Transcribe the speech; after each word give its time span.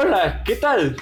Hola, 0.00 0.44
¿qué 0.44 0.54
tal? 0.54 0.94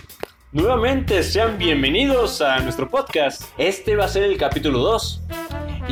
Nuevamente 0.53 1.22
sean 1.22 1.58
bienvenidos 1.58 2.40
a 2.40 2.61
nuestro 2.61 2.88
podcast. 2.88 3.42
Este 3.58 3.95
va 3.95 4.06
a 4.06 4.08
ser 4.08 4.22
el 4.22 4.38
capítulo 4.38 4.79
2 4.79 5.22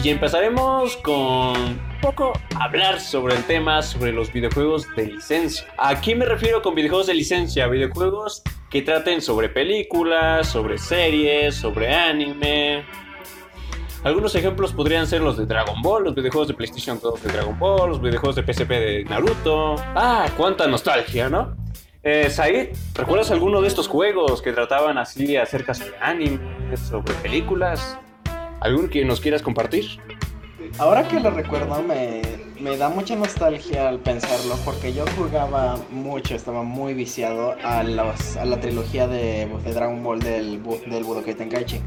y 0.03 0.09
empezaremos 0.09 0.97
con 0.97 1.15
un 1.55 1.99
poco 2.01 2.33
hablar 2.59 2.99
sobre 2.99 3.35
el 3.37 3.45
tema 3.45 3.83
sobre 3.83 4.11
los 4.11 4.33
videojuegos 4.33 4.87
de 4.97 5.09
licencia. 5.09 5.67
¿A 5.77 6.01
qué 6.01 6.15
me 6.15 6.25
refiero 6.25 6.63
con 6.63 6.75
videojuegos 6.75 7.09
de 7.09 7.13
licencia? 7.13 7.67
Videojuegos 7.67 8.43
que 8.71 8.81
traten 8.81 9.21
sobre 9.21 9.51
películas, 9.51 10.49
sobre 10.49 10.79
series, 10.79 11.57
sobre 11.57 11.95
anime. 11.95 12.87
Algunos 14.03 14.35
ejemplos 14.35 14.73
podrían 14.73 15.07
ser 15.07 15.21
los 15.21 15.37
de 15.37 15.45
Dragon 15.45 15.83
Ball, 15.83 16.05
los 16.05 16.15
videojuegos 16.15 16.49
de 16.49 16.55
PlayStation 16.55 16.99
2 17.03 17.23
de 17.23 17.33
Dragon 17.33 17.59
Ball, 17.59 17.91
los 17.91 18.01
videojuegos 18.01 18.37
de 18.37 18.51
PSP 18.51 18.71
de 18.71 19.05
Naruto. 19.05 19.75
Ah, 19.95 20.27
cuánta 20.39 20.67
nostalgia, 20.67 21.29
¿no? 21.29 21.64
Eh, 22.07 22.29
Said, 22.29 22.77
¿recuerdas 22.95 23.31
alguno 23.31 23.63
de 23.63 23.69
estos 23.69 23.89
juegos 23.89 24.43
que 24.43 24.53
trataban 24.53 24.99
así 24.99 25.39
acerca 25.39 25.73
sobre 25.73 25.97
anime, 26.03 26.77
sobre 26.77 27.15
películas? 27.15 27.97
¿Algún 28.61 28.91
que 28.91 29.07
nos 29.07 29.21
quieras 29.21 29.41
compartir? 29.41 29.87
Ahora 30.77 31.09
que 31.09 31.19
lo 31.19 31.31
recuerdo 31.31 31.83
me, 31.83 32.21
me, 32.61 32.77
da 32.77 32.91
mucha 32.91 33.17
nostalgia 33.17 33.89
al 33.89 34.01
pensarlo 34.01 34.55
porque 34.67 34.93
yo 34.93 35.07
jugaba 35.17 35.79
mucho, 35.91 36.35
estaba 36.35 36.63
muy 36.63 36.93
viciado 36.93 37.57
a, 37.65 37.83
los, 37.83 38.37
a 38.37 38.45
la 38.45 38.61
trilogía 38.61 39.09
de, 39.09 39.49
de, 39.65 39.73
Dragon 39.73 40.03
Ball 40.05 40.21
del, 40.21 40.63
del 40.87 41.05
Budokai 41.05 41.35
Tenkaichi. 41.35 41.81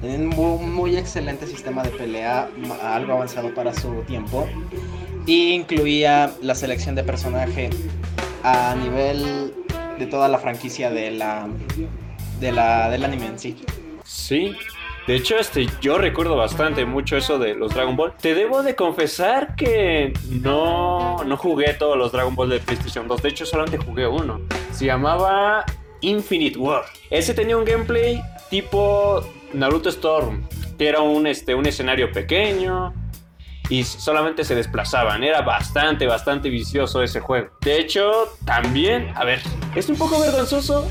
Tenían 0.00 0.32
un 0.38 0.72
muy, 0.72 0.96
excelente 0.96 1.46
sistema 1.46 1.82
de 1.82 1.90
pelea, 1.90 2.48
algo 2.82 3.12
avanzado 3.12 3.52
para 3.52 3.74
su 3.74 4.02
tiempo, 4.06 4.48
y 5.26 5.52
incluía 5.52 6.32
la 6.40 6.54
selección 6.54 6.94
de 6.94 7.04
personaje 7.04 7.68
a 8.44 8.74
nivel 8.76 9.52
de 9.98 10.06
toda 10.06 10.28
la 10.28 10.38
franquicia 10.38 10.90
de 10.90 11.10
la, 11.10 11.48
de 12.40 12.52
la, 12.52 12.90
del 12.90 13.04
anime 13.04 13.26
en 13.26 13.38
sí. 13.38 13.56
Sí. 14.04 14.56
De 15.06 15.16
hecho, 15.16 15.38
este, 15.38 15.66
yo 15.80 15.96
recuerdo 15.96 16.36
bastante 16.36 16.84
mucho 16.84 17.16
eso 17.16 17.38
de 17.38 17.54
los 17.54 17.72
Dragon 17.72 17.96
Ball. 17.96 18.12
Te 18.20 18.34
debo 18.34 18.62
de 18.62 18.74
confesar 18.74 19.56
que 19.56 20.12
no, 20.28 21.24
no 21.24 21.36
jugué 21.38 21.72
todos 21.72 21.96
los 21.96 22.12
Dragon 22.12 22.34
Ball 22.34 22.50
de 22.50 22.60
PlayStation 22.60 23.08
2. 23.08 23.22
De 23.22 23.28
hecho, 23.30 23.46
solamente 23.46 23.78
jugué 23.78 24.06
uno. 24.06 24.42
Se 24.70 24.84
llamaba 24.84 25.64
Infinite 26.02 26.58
War. 26.58 26.84
Ese 27.08 27.32
tenía 27.32 27.56
un 27.56 27.64
gameplay 27.64 28.20
tipo 28.50 29.24
Naruto 29.54 29.88
Storm, 29.88 30.46
que 30.76 30.88
era 30.88 31.00
un, 31.00 31.26
este, 31.26 31.54
un 31.54 31.64
escenario 31.64 32.12
pequeño, 32.12 32.92
y 33.70 33.84
solamente 33.84 34.44
se 34.44 34.54
desplazaban. 34.54 35.22
Era 35.24 35.42
bastante, 35.42 36.06
bastante 36.06 36.48
vicioso 36.50 37.02
ese 37.02 37.20
juego. 37.20 37.48
De 37.60 37.78
hecho, 37.78 38.10
también, 38.44 39.12
a 39.14 39.24
ver, 39.24 39.40
es 39.74 39.88
un 39.88 39.96
poco 39.96 40.20
vergonzoso, 40.20 40.90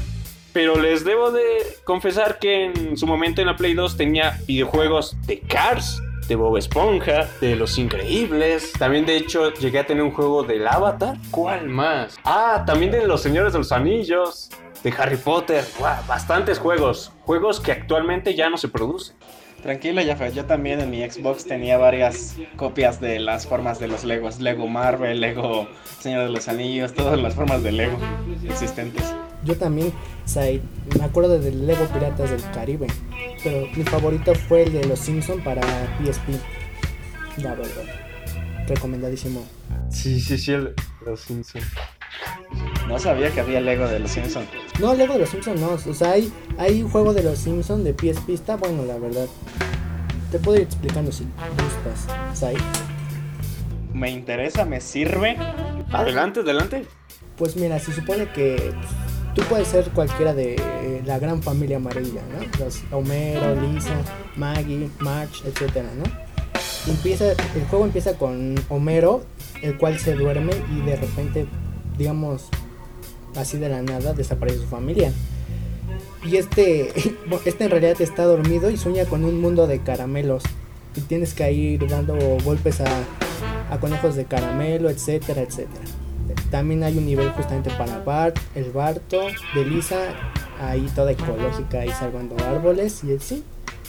pero 0.54 0.80
les 0.80 1.04
debo 1.04 1.32
de 1.32 1.44
confesar 1.84 2.40
que 2.40 2.66
en 2.66 2.98
su 2.98 3.06
momento 3.06 3.42
en 3.42 3.48
la 3.48 3.56
Play 3.56 3.74
2 3.74 3.98
tenía 3.98 4.40
videojuegos 4.48 5.16
de 5.26 5.40
Cars. 5.42 6.02
De 6.28 6.36
Bob 6.36 6.58
Esponja, 6.58 7.30
de 7.40 7.56
Los 7.56 7.78
Increíbles. 7.78 8.74
También, 8.78 9.06
de 9.06 9.16
hecho, 9.16 9.54
llegué 9.54 9.80
a 9.80 9.88
tener 9.88 10.04
un 10.04 10.12
juego 10.12 10.44
del 10.44 10.68
Avatar. 10.68 11.16
¿Cuál 11.32 11.70
más? 11.70 12.18
Ah, 12.26 12.66
también 12.68 12.92
de 12.92 13.08
Los 13.08 13.22
Señores 13.22 13.54
de 13.54 13.60
los 13.60 13.72
Anillos, 13.72 14.50
de 14.84 14.94
Harry 14.98 15.16
Potter. 15.16 15.64
bastantes 16.06 16.60
juegos. 16.60 17.14
Juegos 17.22 17.62
que 17.62 17.72
actualmente 17.72 18.36
ya 18.36 18.50
no 18.50 18.58
se 18.58 18.68
producen. 18.68 19.16
Tranquilo, 19.62 20.02
ya 20.02 20.30
Yo 20.30 20.46
también 20.46 20.80
en 20.80 20.90
mi 20.92 21.08
Xbox 21.10 21.46
tenía 21.46 21.78
varias 21.78 22.36
copias 22.56 23.02
de 23.02 23.20
las 23.20 23.48
formas 23.48 23.80
de 23.80 23.88
los 23.88 24.04
Legos. 24.04 24.40
Lego 24.40 24.68
Marvel, 24.68 25.20
Lego 25.20 25.68
Señor 26.00 26.24
de 26.24 26.30
los 26.30 26.48
Anillos, 26.48 26.94
todas 26.94 27.20
las 27.20 27.34
formas 27.34 27.64
de 27.64 27.72
Lego 27.72 27.98
existentes. 28.48 29.04
Yo 29.44 29.56
también, 29.58 29.94
me 30.98 31.04
acuerdo 31.04 31.40
del 31.40 31.66
Lego 31.66 31.86
Piratas 31.88 32.30
del 32.30 32.42
Caribe. 32.52 32.88
Pero 33.44 33.68
mi 33.76 33.84
favorito 33.84 34.36
fue 34.36 34.64
el 34.64 34.74
de 34.74 34.86
los 34.86 35.00
Simpsons 35.00 35.44
para 35.44 35.62
PSP. 36.00 36.30
La 37.38 37.56
verdad. 37.56 37.84
Recomendadísimo. 38.68 39.46
Sí, 39.90 40.20
sí, 40.20 40.38
sí, 40.38 40.52
el, 40.52 40.74
los 41.06 41.22
Simpsons. 41.22 41.66
No 42.88 43.00
sabía 43.00 43.32
que 43.32 43.40
había 43.40 43.62
Lego 43.62 43.88
de 43.88 44.00
los 44.00 44.12
Simpsons. 44.12 44.48
No, 44.80 44.94
Lego 44.94 45.14
de 45.14 45.20
los 45.20 45.30
Simpsons 45.30 45.60
no. 45.60 45.70
O 45.72 45.94
sea, 45.94 46.12
hay, 46.12 46.32
hay 46.58 46.84
un 46.84 46.90
juego 46.90 47.14
de 47.14 47.24
los 47.24 47.40
Simpsons 47.40 47.84
de 47.84 47.94
PSP. 47.94 48.30
Está 48.30 48.58
bueno, 48.58 48.86
la 48.86 48.98
verdad. 48.98 49.28
Te 50.32 50.40
puedo 50.40 50.58
ir 50.58 50.64
explicando 50.64 51.12
si 51.12 51.24
gustas, 51.24 52.38
Sai. 52.38 52.56
Me 53.94 54.12
interesa, 54.12 54.66
me 54.66 54.82
sirve. 54.82 55.38
Adelante, 55.92 56.42
adelante. 56.42 56.86
Pues 57.38 57.56
mira, 57.56 57.80
se 57.80 57.94
supone 57.94 58.32
que 58.32 58.74
tú 59.34 59.42
puedes 59.44 59.68
ser 59.68 59.90
cualquiera 59.92 60.34
de 60.34 61.02
la 61.06 61.18
gran 61.18 61.42
familia 61.42 61.78
amarilla, 61.78 62.22
¿no? 62.34 62.64
Los 62.64 62.84
Homero, 62.92 63.56
Lisa, 63.62 63.96
Maggie, 64.36 64.90
March, 65.00 65.44
etcétera, 65.46 65.90
¿no? 65.96 66.04
Empieza, 66.92 67.32
el 67.32 67.66
juego 67.70 67.86
empieza 67.86 68.18
con 68.18 68.56
Homero, 68.70 69.24
el 69.62 69.78
cual 69.78 69.98
se 70.00 70.14
duerme 70.14 70.54
y 70.76 70.82
de 70.82 70.96
repente 70.96 71.48
digamos, 71.98 72.50
así 73.38 73.58
de 73.58 73.70
la 73.70 73.82
nada 73.82 74.14
desaparece 74.14 74.60
su 74.60 74.68
familia. 74.68 75.12
Y 76.24 76.38
este, 76.38 76.92
este 77.46 77.64
en 77.64 77.72
realidad 77.72 78.02
está 78.02 78.24
dormido 78.24 78.70
y 78.70 78.78
sueña 78.78 79.06
con 79.06 79.24
un 79.24 79.40
mundo 79.40 79.68
de 79.68 79.80
caramelos. 79.80 80.44
Y 80.96 81.02
tienes 81.02 81.34
que 81.34 81.52
ir 81.52 81.88
dando 81.88 82.16
golpes 82.44 82.82
a, 82.82 83.78
conejos 83.80 84.16
de 84.16 84.26
caramelo, 84.26 84.90
etcétera, 84.90 85.42
etcétera. 85.42 85.86
También 86.50 86.84
hay 86.84 86.98
un 86.98 87.06
nivel 87.06 87.30
justamente 87.32 87.70
para 87.78 88.00
Bart, 88.00 88.38
el 88.56 88.72
Barto, 88.72 89.28
de 89.54 89.66
Lisa, 89.66 89.98
ahí 90.60 90.90
toda 90.96 91.12
ecológica 91.12 91.86
y 91.86 91.90
salvando 91.92 92.36
árboles. 92.44 93.04
Y 93.04 93.20
sí, 93.20 93.44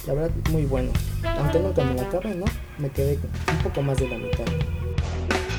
la 0.05 0.13
verdad, 0.13 0.31
muy 0.51 0.65
bueno. 0.65 0.91
Aunque 1.39 1.59
nunca 1.59 1.83
me 1.83 1.95
lo 1.95 2.01
acabé, 2.01 2.35
¿no? 2.35 2.45
Me 2.77 2.89
quedé 2.89 3.17
un 3.51 3.63
poco 3.63 3.81
más 3.81 3.97
de 3.97 4.07
la 4.07 4.17
mitad. 4.17 4.45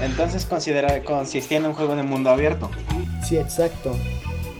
Entonces 0.02 0.46
considera, 0.46 1.02
consistía 1.02 1.58
en 1.58 1.66
un 1.66 1.74
juego 1.74 1.96
de 1.96 2.04
mundo 2.04 2.30
abierto. 2.30 2.70
Sí, 3.30 3.36
exacto. 3.36 3.92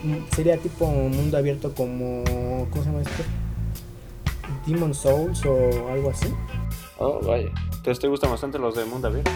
Mm, 0.01 0.33
sería 0.33 0.55
tipo 0.55 0.85
mundo 0.87 1.37
abierto 1.37 1.73
como. 1.75 2.23
¿Cómo 2.69 2.83
se 2.83 2.89
llama 2.89 3.01
esto? 3.01 3.23
Demon 4.65 4.93
Souls 4.93 5.45
o 5.45 5.89
algo 5.89 6.11
así. 6.11 6.27
Oh, 6.97 7.19
vaya. 7.19 7.49
Entonces 7.65 7.99
te 7.99 8.07
gustan 8.07 8.31
bastante 8.31 8.59
los 8.59 8.73
de 8.73 8.85
mundo 8.85 9.09
abierto. 9.09 9.29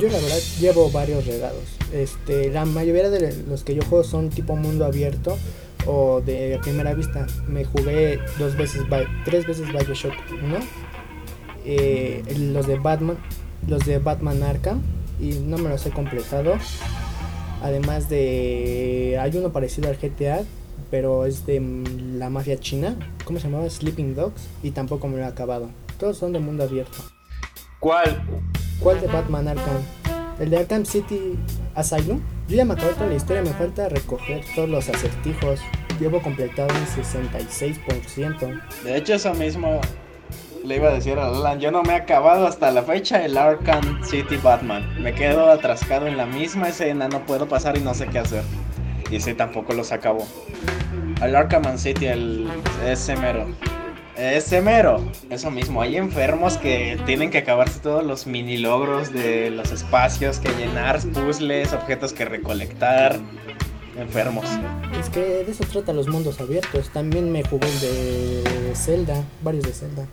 Yo 0.00 0.08
la 0.08 0.18
verdad 0.20 0.38
llevo 0.58 0.90
varios 0.90 1.26
regados. 1.26 1.64
Este, 1.92 2.48
la 2.48 2.64
mayoría 2.64 3.10
de 3.10 3.44
los 3.46 3.62
que 3.62 3.74
yo 3.74 3.82
juego 3.82 4.04
son 4.04 4.30
tipo 4.30 4.56
mundo 4.56 4.86
abierto 4.86 5.36
o 5.84 6.22
de 6.22 6.58
primera 6.62 6.94
vista. 6.94 7.26
Me 7.46 7.66
jugué 7.66 8.20
dos 8.38 8.56
veces, 8.56 8.84
tres 9.26 9.46
veces 9.46 9.70
Bioshock 9.70 10.14
1. 10.30 10.56
Eh, 11.66 12.22
los 12.54 12.66
de 12.66 12.78
Batman 12.78 13.18
los 13.68 13.84
de 13.84 13.98
Batman 13.98 14.42
Arkham 14.42 14.80
y 15.20 15.34
no 15.40 15.58
me 15.58 15.68
los 15.68 15.84
he 15.84 15.90
completado. 15.90 16.54
Además 17.64 18.10
de 18.10 19.18
hay 19.18 19.34
uno 19.38 19.50
parecido 19.50 19.88
al 19.88 19.96
GTA, 19.96 20.42
pero 20.90 21.24
es 21.24 21.46
de 21.46 21.62
la 22.12 22.28
mafia 22.28 22.60
china, 22.60 22.94
¿cómo 23.24 23.38
se 23.40 23.48
llamaba? 23.48 23.70
Sleeping 23.70 24.14
Dogs 24.14 24.48
y 24.62 24.72
tampoco 24.72 25.08
me 25.08 25.16
lo 25.16 25.22
he 25.22 25.26
acabado. 25.26 25.70
Todos 25.98 26.18
son 26.18 26.34
de 26.34 26.40
mundo 26.40 26.64
abierto. 26.64 26.98
¿Cuál? 27.80 28.22
¿Cuál 28.80 29.00
de 29.00 29.06
Batman 29.06 29.48
Arkham? 29.48 29.80
El 30.38 30.50
de 30.50 30.58
Arkham 30.58 30.84
City 30.84 31.38
Asylum. 31.74 32.20
Yo 32.48 32.56
ya 32.56 32.66
me 32.66 32.74
acabé 32.74 32.92
toda 32.92 33.06
la 33.06 33.14
historia, 33.14 33.40
me 33.40 33.54
falta 33.54 33.88
recoger 33.88 34.44
todos 34.54 34.68
los 34.68 34.86
acertijos. 34.90 35.58
Llevo 35.98 36.20
completado 36.20 36.68
un 36.68 36.86
66%. 37.02 38.60
De 38.82 38.96
hecho, 38.98 39.14
eso 39.14 39.32
mismo 39.32 39.80
le 40.64 40.76
iba 40.76 40.88
a 40.88 40.94
decir 40.94 41.18
a 41.18 41.26
Alan, 41.28 41.60
yo 41.60 41.70
no 41.70 41.82
me 41.82 41.92
he 41.92 41.96
acabado 41.96 42.46
hasta 42.46 42.70
la 42.70 42.82
fecha 42.82 43.22
el 43.24 43.36
Arkham 43.36 44.02
City 44.02 44.36
Batman. 44.42 45.02
Me 45.02 45.14
quedo 45.14 45.50
atrascado 45.50 46.06
en 46.06 46.16
la 46.16 46.24
misma 46.24 46.70
escena, 46.70 47.06
no 47.08 47.24
puedo 47.26 47.46
pasar 47.46 47.76
y 47.76 47.80
no 47.80 47.92
sé 47.92 48.06
qué 48.06 48.20
hacer. 48.20 48.42
Y 49.10 49.16
ese 49.16 49.34
tampoco 49.34 49.74
los 49.74 49.92
acabo. 49.92 50.26
El 51.22 51.36
Arkham 51.36 51.76
City, 51.76 52.06
el 52.06 52.48
ese 52.86 53.14
mero. 53.16 53.46
Ese 54.16 54.62
mero. 54.62 55.04
Eso 55.28 55.50
mismo, 55.50 55.82
hay 55.82 55.96
enfermos 55.96 56.56
que 56.56 56.98
tienen 57.04 57.30
que 57.30 57.38
acabarse 57.38 57.80
todos 57.80 58.02
los 58.02 58.26
mini 58.26 58.56
logros 58.56 59.12
de 59.12 59.50
los 59.50 59.70
espacios 59.70 60.38
que 60.38 60.48
llenar, 60.54 60.98
puzzles, 61.00 61.74
objetos 61.74 62.14
que 62.14 62.24
recolectar. 62.24 63.18
Enfermos. 63.98 64.46
Es 64.98 65.08
que 65.08 65.20
de 65.20 65.52
eso 65.52 65.62
trata 65.70 65.92
los 65.92 66.08
mundos 66.08 66.40
abiertos. 66.40 66.90
También 66.90 67.30
me 67.30 67.44
jugué 67.44 67.68
de 67.80 68.72
Zelda, 68.74 69.22
varios 69.40 69.64
de 69.64 69.72
Zelda. 69.72 70.08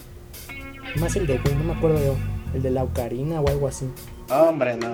Más 0.99 1.15
el 1.15 1.27
de, 1.27 1.39
no 1.39 1.63
me 1.63 1.73
acuerdo 1.73 1.99
yo, 2.03 2.15
el 2.53 2.61
de 2.61 2.71
la 2.71 2.83
Ocarina 2.83 3.39
o 3.41 3.47
algo 3.47 3.67
así. 3.67 3.89
Hombre, 4.29 4.77
no. 4.77 4.91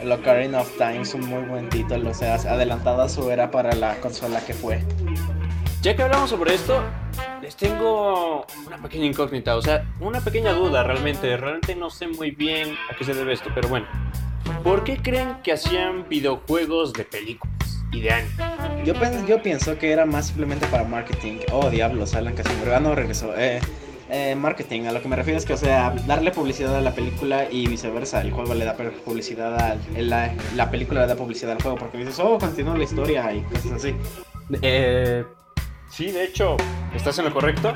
El 0.00 0.12
Ocarina 0.12 0.60
of 0.60 0.70
Time 0.76 1.00
es 1.00 1.14
un 1.14 1.26
muy 1.26 1.42
buen 1.42 1.68
título, 1.68 2.10
o 2.10 2.14
sea, 2.14 2.34
adelantado 2.34 3.02
a 3.02 3.08
su 3.08 3.30
era 3.30 3.50
para 3.50 3.74
la 3.74 4.00
consola 4.00 4.44
que 4.44 4.52
fue. 4.52 4.82
Ya 5.80 5.96
que 5.96 6.02
hablamos 6.02 6.30
sobre 6.30 6.54
esto, 6.54 6.82
les 7.42 7.56
tengo 7.56 8.46
una 8.66 8.78
pequeña 8.82 9.06
incógnita, 9.06 9.56
o 9.56 9.62
sea, 9.62 9.86
una 10.00 10.20
pequeña 10.20 10.52
duda 10.52 10.82
realmente. 10.82 11.36
Realmente 11.36 11.74
no 11.74 11.90
sé 11.90 12.08
muy 12.08 12.30
bien 12.30 12.74
a 12.90 12.96
qué 12.96 13.04
se 13.04 13.14
debe 13.14 13.32
esto, 13.32 13.50
pero 13.54 13.68
bueno. 13.68 13.86
¿Por 14.62 14.84
qué 14.84 14.98
creen 14.98 15.36
que 15.42 15.52
hacían 15.52 16.08
videojuegos 16.08 16.92
de 16.92 17.04
películas 17.04 17.73
y 17.94 18.00
de? 18.00 18.10
Yo, 18.84 18.94
yo 19.26 19.42
pienso 19.42 19.78
que 19.78 19.92
era 19.92 20.04
más 20.04 20.26
simplemente 20.26 20.66
para 20.66 20.84
marketing. 20.84 21.38
Oh, 21.52 21.70
diablos, 21.70 22.14
Alan 22.14 22.34
Casimiro. 22.34 22.74
Ah, 22.74 22.80
no 22.80 22.94
regresó. 22.94 23.34
Eh, 23.36 23.60
eh, 24.10 24.34
marketing, 24.34 24.82
a 24.82 24.92
lo 24.92 25.00
que 25.00 25.08
me 25.08 25.16
refiero 25.16 25.38
es 25.38 25.44
que, 25.44 25.54
o 25.54 25.56
sea, 25.56 25.94
darle 26.06 26.30
publicidad 26.30 26.76
a 26.76 26.80
la 26.80 26.92
película 26.92 27.48
y 27.50 27.66
viceversa. 27.66 28.20
El 28.20 28.32
juego 28.32 28.54
le 28.54 28.64
da 28.64 28.76
publicidad 28.76 29.54
a 29.58 29.76
la, 29.96 30.34
la 30.54 30.70
película 30.70 31.02
le 31.02 31.06
da 31.06 31.16
publicidad 31.16 31.52
al 31.52 31.62
juego 31.62 31.78
porque 31.78 31.98
dices, 31.98 32.18
oh, 32.18 32.38
continúa 32.38 32.76
la 32.76 32.84
historia 32.84 33.32
y 33.32 33.40
cosas 33.42 33.72
así. 33.72 33.94
Eh, 34.60 35.24
sí, 35.90 36.10
de 36.10 36.24
hecho, 36.24 36.56
estás 36.94 37.18
en 37.18 37.24
lo 37.24 37.32
correcto. 37.32 37.72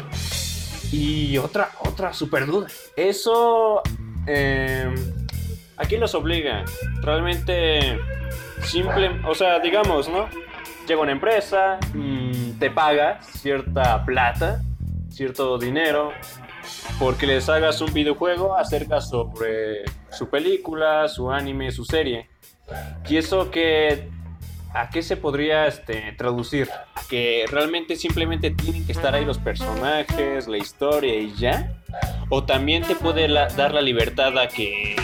Y 0.93 1.37
otra, 1.39 1.71
otra 1.81 2.13
super 2.13 2.47
duda. 2.47 2.67
Eso. 2.97 3.83
Eh, 4.27 4.95
¿A 5.77 5.85
quién 5.85 6.01
los 6.01 6.15
obliga? 6.15 6.65
Realmente. 7.03 7.99
Simple. 8.63 9.21
O 9.27 9.35
sea, 9.35 9.59
digamos, 9.61 10.09
¿no? 10.09 10.29
Llega 10.87 11.01
una 11.01 11.13
empresa, 11.13 11.79
mm, 11.95 12.59
te 12.59 12.71
paga 12.71 13.21
cierta 13.23 14.05
plata 14.05 14.63
cierto 15.19 15.59
dinero 15.59 16.13
porque 16.99 17.27
les 17.27 17.49
hagas 17.49 17.81
un 17.81 17.93
videojuego 17.93 18.57
acerca 18.57 19.01
sobre 19.01 19.83
su 20.11 20.29
película, 20.29 21.09
su 21.09 21.31
anime, 21.31 21.73
su 21.73 21.85
serie. 21.85 22.29
Y 23.09 23.17
eso 23.17 23.51
que 23.51 24.09
¿a 24.75 24.91
qué 24.91 25.03
se 25.03 25.17
podría 25.17 25.67
este, 25.67 26.13
traducir? 26.17 26.69
¿A 26.71 27.03
que 27.09 27.47
realmente 27.51 27.97
simplemente 27.97 28.51
tienen 28.51 28.87
que 28.87 28.93
estar 28.93 29.15
ahí 29.15 29.25
los 29.25 29.39
personajes, 29.39 30.47
la 30.47 30.59
historia 30.59 31.17
y 31.17 31.35
ya? 31.35 31.73
¿O 32.29 32.45
también 32.45 32.85
te 32.85 32.95
puede 32.95 33.27
dar 33.29 33.73
la 33.73 33.81
libertad 33.81 34.39
a 34.39 34.47
que 34.47 34.95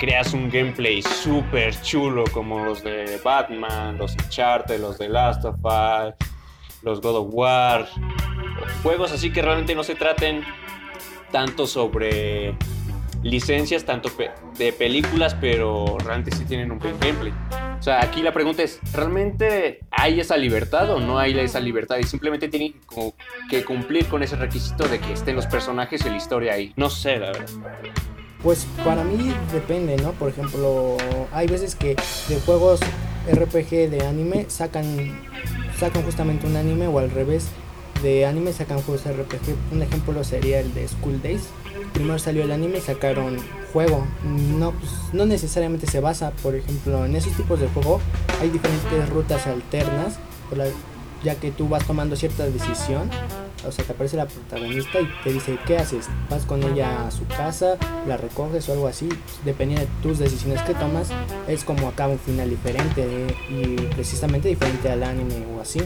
creas 0.00 0.32
un 0.32 0.48
gameplay 0.48 1.02
súper 1.02 1.78
chulo 1.82 2.24
como 2.32 2.64
los 2.64 2.82
de 2.82 3.20
Batman, 3.22 3.98
los 3.98 4.14
Uncharted, 4.14 4.80
los 4.80 4.96
de 4.96 5.10
Last 5.10 5.44
of 5.44 5.56
Us, 5.62 6.14
los 6.82 7.02
God 7.02 7.16
of 7.16 7.28
War, 7.32 7.86
juegos 8.82 9.12
así 9.12 9.30
que 9.30 9.42
realmente 9.42 9.74
no 9.74 9.84
se 9.84 9.94
traten 9.94 10.42
tanto 11.30 11.66
sobre 11.66 12.54
licencias, 13.22 13.84
tanto 13.84 14.10
de 14.56 14.72
películas, 14.72 15.36
pero 15.38 15.98
realmente 16.02 16.34
sí 16.34 16.46
tienen 16.46 16.72
un 16.72 16.78
buen 16.78 16.98
gameplay. 16.98 17.34
O 17.78 17.82
sea, 17.82 18.02
aquí 18.02 18.22
la 18.22 18.32
pregunta 18.32 18.62
es, 18.62 18.80
¿realmente 18.94 19.80
hay 19.90 20.20
esa 20.20 20.38
libertad 20.38 20.90
o 20.90 21.00
no 21.00 21.18
hay 21.18 21.38
esa 21.38 21.60
libertad? 21.60 21.98
Y 21.98 22.04
simplemente 22.04 22.48
tienen 22.48 22.74
que 23.50 23.64
cumplir 23.64 24.06
con 24.06 24.22
ese 24.22 24.36
requisito 24.36 24.88
de 24.88 24.98
que 24.98 25.12
estén 25.12 25.36
los 25.36 25.46
personajes 25.46 26.04
y 26.06 26.08
la 26.08 26.16
historia 26.16 26.54
ahí. 26.54 26.72
No 26.76 26.88
sé, 26.88 27.18
la 27.18 27.32
verdad. 27.32 27.48
Pues 28.42 28.66
para 28.84 29.04
mí 29.04 29.34
depende, 29.52 29.96
¿no? 29.98 30.12
Por 30.12 30.30
ejemplo, 30.30 30.96
hay 31.32 31.46
veces 31.46 31.74
que 31.74 31.96
de 32.28 32.40
juegos 32.40 32.80
RPG 33.30 33.90
de 33.90 34.06
anime 34.06 34.46
sacan, 34.48 35.20
sacan 35.78 36.02
justamente 36.04 36.46
un 36.46 36.56
anime 36.56 36.86
o 36.86 36.98
al 36.98 37.10
revés 37.10 37.48
de 38.02 38.24
anime 38.24 38.54
sacan 38.54 38.80
juegos 38.80 39.04
RPG. 39.04 39.54
Un 39.72 39.82
ejemplo 39.82 40.24
sería 40.24 40.60
el 40.60 40.72
de 40.72 40.88
School 40.88 41.20
Days. 41.22 41.42
Primero 41.92 42.18
salió 42.18 42.44
el 42.44 42.52
anime 42.52 42.78
y 42.78 42.80
sacaron 42.80 43.36
juego. 43.74 44.06
No, 44.24 44.72
pues, 44.72 44.90
no 45.12 45.26
necesariamente 45.26 45.86
se 45.86 46.00
basa, 46.00 46.30
por 46.42 46.54
ejemplo, 46.54 47.04
en 47.04 47.16
esos 47.16 47.34
tipos 47.34 47.60
de 47.60 47.68
juego. 47.68 48.00
Hay 48.40 48.48
diferentes 48.48 49.08
rutas 49.10 49.46
alternas, 49.46 50.18
ya 51.22 51.34
que 51.34 51.50
tú 51.50 51.68
vas 51.68 51.86
tomando 51.86 52.16
cierta 52.16 52.46
decisión. 52.46 53.10
O 53.66 53.72
sea, 53.72 53.84
te 53.84 53.92
aparece 53.92 54.16
la 54.16 54.26
protagonista 54.26 55.00
y 55.00 55.08
te 55.22 55.32
dice, 55.32 55.58
¿qué 55.66 55.76
haces? 55.76 56.08
¿Vas 56.30 56.46
con 56.46 56.62
ella 56.62 57.06
a 57.06 57.10
su 57.10 57.26
casa? 57.26 57.76
¿La 58.06 58.16
recoges 58.16 58.68
o 58.68 58.72
algo 58.72 58.86
así? 58.86 59.06
Pues, 59.06 59.44
dependiendo 59.44 59.84
de 59.84 59.92
tus 60.02 60.18
decisiones 60.18 60.62
que 60.62 60.74
tomas, 60.74 61.08
es 61.46 61.64
como 61.64 61.88
acaba 61.88 62.12
un 62.12 62.18
final 62.18 62.48
diferente 62.48 63.06
y 63.50 63.76
precisamente 63.94 64.48
diferente 64.48 64.90
al 64.90 65.02
anime 65.02 65.44
o 65.56 65.60
así. 65.60 65.80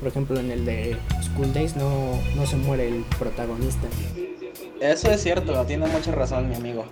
Por 0.00 0.08
ejemplo, 0.08 0.40
en 0.40 0.50
el 0.50 0.64
de 0.64 0.96
School 1.22 1.52
Days 1.52 1.76
no, 1.76 2.18
no 2.34 2.46
se 2.46 2.56
muere 2.56 2.88
el 2.88 3.04
protagonista. 3.18 3.86
Eso 4.80 5.10
es 5.10 5.22
cierto, 5.22 5.64
tiene 5.66 5.86
mucha 5.86 6.10
razón 6.10 6.48
mi 6.48 6.56
amigo. 6.56 6.86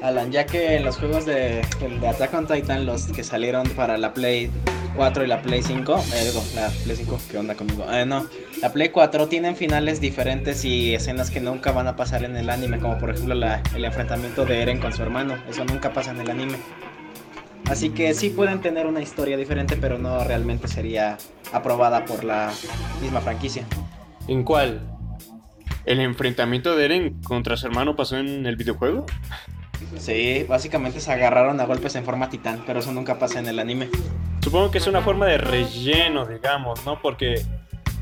Alan, 0.00 0.32
ya 0.32 0.46
que 0.46 0.76
en 0.76 0.84
los 0.84 0.96
juegos 0.96 1.26
de, 1.26 1.62
de 2.00 2.08
Attack 2.08 2.34
on 2.34 2.46
Titan, 2.46 2.86
los 2.86 3.06
que 3.06 3.22
salieron 3.22 3.68
para 3.70 3.98
la 3.98 4.14
Play 4.14 4.50
4 4.96 5.24
y 5.24 5.26
la 5.26 5.42
Play 5.42 5.62
5, 5.62 6.04
eh, 6.14 6.24
digo, 6.24 6.42
la 6.54 6.68
Play 6.84 6.96
5, 6.96 7.20
¿qué 7.30 7.38
onda 7.38 7.54
conmigo? 7.54 7.84
Eh, 7.90 8.04
no, 8.06 8.26
la 8.60 8.72
Play 8.72 8.90
4 8.90 9.28
tienen 9.28 9.56
finales 9.56 10.00
diferentes 10.00 10.64
y 10.64 10.94
escenas 10.94 11.30
que 11.30 11.40
nunca 11.40 11.72
van 11.72 11.86
a 11.86 11.96
pasar 11.96 12.24
en 12.24 12.36
el 12.36 12.50
anime, 12.50 12.78
como 12.78 12.98
por 12.98 13.10
ejemplo 13.10 13.34
la, 13.34 13.62
el 13.74 13.84
enfrentamiento 13.84 14.44
de 14.44 14.62
Eren 14.62 14.80
con 14.80 14.92
su 14.92 15.02
hermano, 15.02 15.36
eso 15.48 15.64
nunca 15.64 15.92
pasa 15.92 16.10
en 16.10 16.20
el 16.20 16.30
anime. 16.30 16.58
Así 17.66 17.90
que 17.90 18.12
sí 18.14 18.30
pueden 18.30 18.60
tener 18.60 18.86
una 18.86 19.00
historia 19.00 19.36
diferente, 19.36 19.76
pero 19.76 19.98
no 19.98 20.22
realmente 20.24 20.68
sería 20.68 21.16
aprobada 21.52 22.04
por 22.04 22.24
la 22.24 22.52
misma 23.00 23.20
franquicia. 23.20 23.64
¿En 24.28 24.42
cuál? 24.42 24.80
¿El 25.84 26.00
enfrentamiento 26.00 26.76
de 26.76 26.84
Eren 26.84 27.22
contra 27.22 27.56
su 27.56 27.66
hermano 27.66 27.96
pasó 27.96 28.18
en 28.18 28.46
el 28.46 28.56
videojuego? 28.56 29.06
Sí, 29.98 30.44
básicamente 30.48 31.00
se 31.00 31.12
agarraron 31.12 31.60
a 31.60 31.64
golpes 31.64 31.94
en 31.96 32.04
forma 32.04 32.30
titán, 32.30 32.62
pero 32.66 32.80
eso 32.80 32.92
nunca 32.92 33.18
pasa 33.18 33.38
en 33.38 33.46
el 33.46 33.58
anime. 33.58 33.88
Supongo 34.42 34.70
que 34.70 34.78
es 34.78 34.86
una 34.86 35.00
forma 35.00 35.26
de 35.26 35.38
relleno, 35.38 36.26
digamos, 36.26 36.84
¿no? 36.84 37.00
Porque 37.00 37.42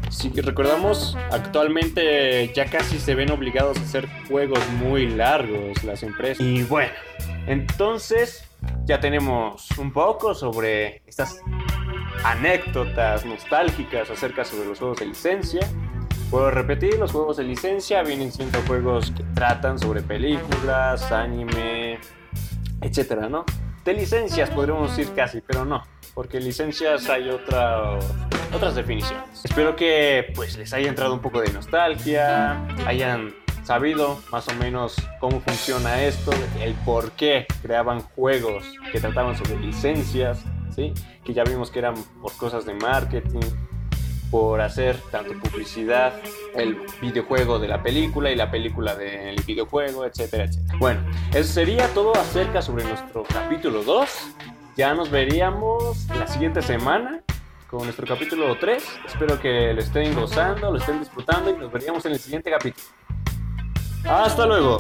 si 0.09 0.31
recordamos, 0.31 1.17
actualmente 1.31 2.53
ya 2.55 2.65
casi 2.67 2.99
se 2.99 3.15
ven 3.15 3.31
obligados 3.31 3.79
a 3.79 3.83
hacer 3.83 4.09
juegos 4.27 4.59
muy 4.81 5.07
largos 5.07 5.85
las 5.85 6.03
empresas. 6.03 6.45
Y 6.45 6.65
bueno, 6.65 6.93
entonces 7.47 8.51
ya 8.85 9.01
tenemos 9.01 9.69
un 9.79 9.93
poco 9.93 10.35
sobre 10.35 11.03
estas 11.07 11.41
anécdotas 12.25 13.25
nostálgicas 13.25 14.11
acerca 14.11 14.45
sobre 14.45 14.67
los 14.67 14.79
juegos 14.79 14.99
de 14.99 15.07
licencia. 15.07 15.61
Puedo 16.31 16.51
repetir, 16.51 16.99
los 16.99 17.13
juegos 17.13 17.37
de 17.37 17.45
licencia 17.45 18.03
vienen 18.03 18.33
siendo 18.33 18.61
juegos 18.63 19.11
que 19.11 19.25
tratan 19.35 19.79
sobre 19.79 20.01
películas, 20.01 21.13
anime, 21.13 21.99
etcétera, 22.81 23.29
¿no? 23.29 23.45
De 23.85 23.93
licencias 23.93 24.51
podríamos 24.51 24.97
decir 24.97 25.13
casi, 25.15 25.41
pero 25.41 25.65
no, 25.65 25.83
porque 26.15 26.41
licencias 26.41 27.09
hay 27.09 27.29
otra, 27.29 27.99
otras 28.55 28.75
definiciones. 28.75 29.45
Espero 29.45 29.77
que 29.77 30.33
pues 30.35 30.57
les 30.57 30.73
haya 30.73 30.89
entrado 30.89 31.15
un 31.15 31.21
poco 31.21 31.41
de 31.41 31.53
nostalgia, 31.53 32.67
hayan 32.87 33.35
sabido 33.65 34.19
más 34.33 34.49
o 34.49 34.55
menos 34.55 34.97
cómo 35.21 35.41
funciona 35.41 36.03
esto, 36.03 36.33
el 36.61 36.75
por 36.85 37.13
qué 37.13 37.47
creaban 37.63 38.01
juegos 38.01 38.65
que 38.91 39.01
trataban 39.01 39.37
sobre 39.37 39.59
licencias, 39.61 40.45
¿sí? 40.75 40.93
que 41.25 41.33
ya 41.33 41.45
vimos 41.45 41.71
que 41.71 41.79
eran 41.79 41.95
por 42.21 42.33
cosas 42.37 42.65
de 42.65 42.75
marketing, 42.75 43.41
por 44.31 44.61
hacer 44.61 44.97
tanto 45.11 45.35
publicidad, 45.35 46.15
el 46.55 46.79
videojuego 47.01 47.59
de 47.59 47.69
la 47.69 47.83
película 47.83 48.31
y 48.31 48.37
la 48.37 48.51
película 48.51 48.95
del 48.95 49.41
videojuego, 49.43 50.05
etcétera, 50.05 50.45
etcétera. 50.45 50.79
Bueno, 50.79 51.01
eso 51.35 51.53
sería 51.53 51.89
todo 51.89 52.15
acerca 52.17 52.63
sobre 52.63 52.85
nuestro 52.85 53.25
capítulo 53.25 53.83
2. 53.83 54.09
Ya 54.81 54.95
nos 54.95 55.11
veríamos 55.11 56.07
la 56.09 56.27
siguiente 56.27 56.63
semana 56.63 57.21
con 57.69 57.83
nuestro 57.83 58.07
capítulo 58.07 58.57
3. 58.59 58.83
Espero 59.07 59.39
que 59.39 59.75
lo 59.75 59.81
estén 59.83 60.15
gozando, 60.15 60.73
lo 60.73 60.79
estén 60.79 61.01
disfrutando 61.01 61.51
y 61.51 61.59
nos 61.59 61.71
veríamos 61.71 62.07
en 62.07 62.13
el 62.13 62.19
siguiente 62.19 62.51
capítulo. 62.51 62.87
Hasta 64.07 64.47
luego. 64.47 64.79